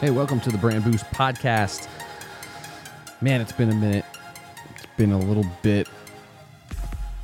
Hey, 0.00 0.10
welcome 0.10 0.38
to 0.42 0.50
the 0.52 0.58
Brand 0.58 0.84
Boost 0.84 1.04
podcast. 1.06 1.88
Man, 3.20 3.40
it's 3.40 3.50
been 3.50 3.68
a 3.68 3.74
minute. 3.74 4.04
It's 4.76 4.86
been 4.96 5.10
a 5.10 5.18
little 5.18 5.44
bit. 5.60 5.88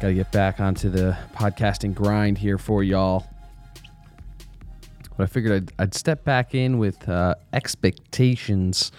Got 0.01 0.09
to 0.09 0.15
get 0.15 0.33
back 0.33 0.59
onto 0.59 0.91
the 0.91 1.17
podcasting 1.35 1.95
grind 1.95 2.37
here 2.37 2.59
for 2.59 2.83
y'all. 2.83 3.29
But 5.17 5.23
I 5.23 5.27
figured 5.27 5.53
I'd, 5.53 5.73
I'd 5.83 5.95
step 5.95 6.25
back 6.25 6.53
in 6.57 6.79
with 6.79 7.09
uh, 7.09 7.37
expectations. 7.53 8.91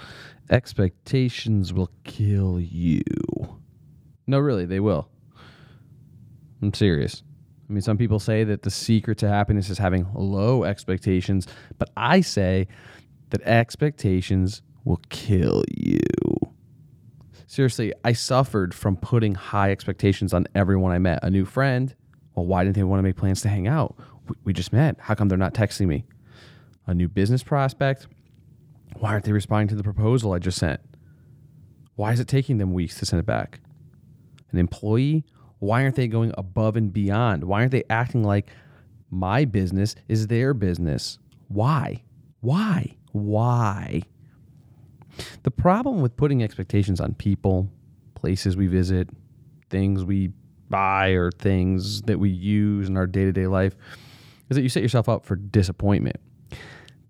Expectations 0.49 1.73
will 1.73 1.91
kill 2.05 2.61
you. 2.61 3.01
No, 4.25 4.39
really, 4.39 4.65
they 4.65 4.79
will. 4.79 5.09
I'm 6.61 6.73
serious. 6.73 7.23
I 7.69 7.73
mean, 7.73 7.81
some 7.81 7.97
people 7.97 8.19
say 8.19 8.45
that 8.45 8.61
the 8.61 8.71
secret 8.71 9.17
to 9.17 9.27
happiness 9.27 9.69
is 9.69 9.79
having 9.79 10.07
low 10.13 10.63
expectations, 10.63 11.45
but 11.77 11.89
I 11.97 12.21
say 12.21 12.69
that 13.29 13.41
expectations 13.43 14.61
will 14.83 15.01
kill 15.09 15.63
you. 15.69 15.99
Seriously, 17.47 17.93
I 18.03 18.13
suffered 18.13 18.73
from 18.73 18.97
putting 18.97 19.35
high 19.35 19.71
expectations 19.71 20.33
on 20.33 20.47
everyone 20.55 20.91
I 20.91 20.99
met. 20.99 21.19
A 21.23 21.29
new 21.29 21.45
friend, 21.45 21.93
well, 22.33 22.45
why 22.45 22.63
didn't 22.63 22.75
they 22.75 22.83
want 22.83 22.99
to 22.99 23.03
make 23.03 23.15
plans 23.15 23.41
to 23.41 23.49
hang 23.49 23.67
out? 23.67 23.95
We 24.43 24.53
just 24.53 24.73
met. 24.73 24.97
How 24.99 25.15
come 25.15 25.29
they're 25.29 25.37
not 25.37 25.53
texting 25.53 25.87
me? 25.87 26.05
A 26.87 26.93
new 26.93 27.07
business 27.07 27.43
prospect, 27.43 28.07
why 28.97 29.09
aren't 29.11 29.25
they 29.25 29.31
responding 29.31 29.67
to 29.69 29.75
the 29.75 29.83
proposal 29.83 30.33
I 30.33 30.39
just 30.39 30.57
sent? 30.57 30.79
Why 31.95 32.11
is 32.11 32.19
it 32.19 32.27
taking 32.27 32.57
them 32.57 32.73
weeks 32.73 32.99
to 32.99 33.05
send 33.05 33.19
it 33.19 33.25
back? 33.25 33.59
An 34.51 34.59
employee, 34.59 35.25
why 35.59 35.83
aren't 35.83 35.95
they 35.95 36.07
going 36.07 36.33
above 36.37 36.75
and 36.75 36.91
beyond? 36.91 37.43
Why 37.43 37.59
aren't 37.59 37.71
they 37.71 37.83
acting 37.89 38.23
like 38.23 38.49
my 39.09 39.45
business 39.45 39.95
is 40.07 40.27
their 40.27 40.53
business? 40.53 41.19
Why? 41.47 42.03
Why? 42.41 42.97
Why? 43.15 44.01
The 45.43 45.51
problem 45.51 46.01
with 46.01 46.17
putting 46.17 46.43
expectations 46.43 46.99
on 46.99 47.13
people, 47.13 47.69
places 48.13 48.57
we 48.57 48.67
visit, 48.67 49.09
things 49.69 50.03
we 50.03 50.33
buy, 50.69 51.11
or 51.11 51.31
things 51.31 52.01
that 52.01 52.19
we 52.19 52.29
use 52.29 52.89
in 52.89 52.97
our 52.97 53.07
day 53.07 53.23
to 53.23 53.31
day 53.31 53.47
life 53.47 53.73
is 54.49 54.55
that 54.55 54.63
you 54.63 54.67
set 54.67 54.83
yourself 54.83 55.07
up 55.07 55.25
for 55.25 55.37
disappointment. 55.37 56.17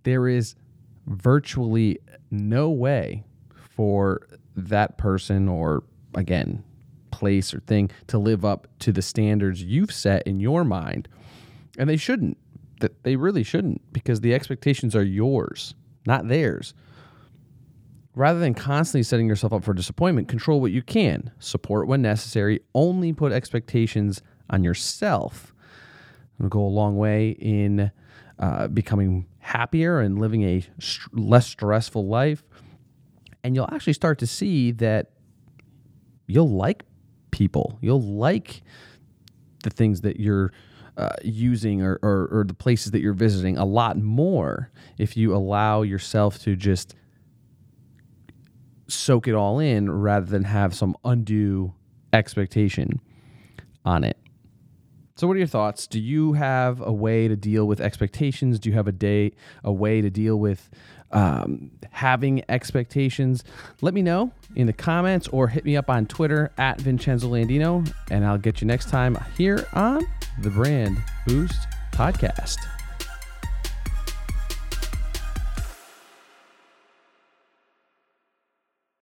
There 0.03 0.27
is 0.27 0.53
virtually 1.07 1.97
no 2.29 2.69
way 2.69 3.23
for 3.55 4.27
that 4.55 4.99
person 4.99 5.49
or, 5.49 5.83
again, 6.13 6.63
place 7.09 7.51
or 7.51 7.61
thing 7.61 7.89
to 8.07 8.19
live 8.19 8.45
up 8.45 8.67
to 8.79 8.91
the 8.91 9.01
standards 9.01 9.63
you've 9.63 9.91
set 9.91 10.21
in 10.27 10.39
your 10.39 10.63
mind. 10.63 11.07
And 11.79 11.89
they 11.89 11.97
shouldn't. 11.97 12.37
That 12.81 13.03
they 13.03 13.15
really 13.15 13.43
shouldn't 13.43 13.81
because 13.91 14.21
the 14.21 14.35
expectations 14.35 14.95
are 14.95 15.03
yours, 15.03 15.73
not 16.05 16.27
theirs. 16.27 16.73
Rather 18.13 18.39
than 18.39 18.53
constantly 18.53 19.03
setting 19.03 19.27
yourself 19.27 19.51
up 19.51 19.63
for 19.63 19.73
disappointment, 19.73 20.27
control 20.27 20.61
what 20.61 20.71
you 20.71 20.81
can, 20.81 21.31
support 21.39 21.87
when 21.87 22.01
necessary, 22.01 22.61
only 22.73 23.11
put 23.11 23.31
expectations 23.33 24.21
on 24.49 24.63
yourself. 24.63 25.53
It'll 26.39 26.49
go 26.49 26.61
a 26.61 26.67
long 26.67 26.95
way 26.97 27.31
in 27.31 27.91
uh, 28.39 28.67
becoming 28.69 29.25
happier 29.39 29.99
and 29.99 30.19
living 30.19 30.43
a 30.43 30.61
st- 30.79 31.17
less 31.17 31.47
stressful 31.47 32.07
life. 32.07 32.43
And 33.43 33.53
you'll 33.53 33.69
actually 33.71 33.93
start 33.93 34.19
to 34.19 34.27
see 34.27 34.71
that 34.71 35.11
you'll 36.27 36.49
like 36.49 36.83
people. 37.31 37.77
You'll 37.81 38.01
like 38.01 38.63
the 39.63 39.69
things 39.69 40.01
that 40.01 40.19
you're 40.19 40.51
uh, 40.97 41.15
using 41.23 41.81
or, 41.81 41.99
or, 42.01 42.27
or 42.31 42.43
the 42.45 42.53
places 42.53 42.91
that 42.91 43.01
you're 43.01 43.13
visiting 43.13 43.57
a 43.57 43.65
lot 43.65 43.97
more 43.97 44.71
if 44.97 45.17
you 45.17 45.35
allow 45.35 45.81
yourself 45.81 46.39
to 46.39 46.55
just 46.55 46.95
soak 48.87 49.27
it 49.27 49.33
all 49.33 49.59
in 49.59 49.91
rather 49.91 50.25
than 50.25 50.43
have 50.43 50.73
some 50.73 50.95
undue 51.03 51.73
expectation 52.13 53.01
on 53.83 54.03
it. 54.03 54.17
So, 55.17 55.27
what 55.27 55.35
are 55.35 55.39
your 55.39 55.47
thoughts? 55.47 55.87
Do 55.87 55.99
you 55.99 56.33
have 56.33 56.81
a 56.81 56.91
way 56.91 57.29
to 57.29 57.37
deal 57.37 57.65
with 57.65 57.79
expectations? 57.79 58.59
Do 58.59 58.69
you 58.69 58.75
have 58.75 58.87
a 58.87 58.91
day, 58.91 59.31
a 59.63 59.71
way 59.71 60.01
to 60.01 60.09
deal 60.09 60.37
with 60.37 60.69
um, 61.11 61.71
having 61.89 62.43
expectations? 62.49 63.45
Let 63.81 63.93
me 63.93 64.01
know 64.01 64.33
in 64.57 64.67
the 64.67 64.73
comments 64.73 65.29
or 65.29 65.47
hit 65.47 65.63
me 65.63 65.77
up 65.77 65.89
on 65.89 66.05
Twitter 66.05 66.51
at 66.57 66.81
Vincenzo 66.81 67.29
Landino, 67.29 67.89
and 68.11 68.25
I'll 68.25 68.37
get 68.37 68.59
you 68.59 68.67
next 68.67 68.89
time 68.89 69.17
here 69.37 69.65
on 69.71 70.05
the 70.39 70.49
Brand 70.49 70.97
Boost 71.25 71.67
Podcast. 71.91 72.74